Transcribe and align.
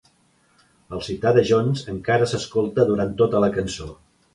El 0.97 1.03
sitar 1.09 1.35
de 1.39 1.45
Jones 1.51 1.85
encara 1.95 2.33
s'escolta 2.35 2.91
durant 2.93 3.17
tota 3.25 3.49
la 3.49 3.57
cançó. 3.61 3.97